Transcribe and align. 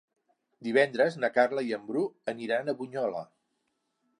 Divendres 0.67 1.17
na 1.23 1.29
Carla 1.35 1.65
i 1.67 1.75
en 1.79 1.85
Bru 1.91 2.05
aniran 2.33 2.73
a 2.73 2.77
Bunyola. 2.81 3.23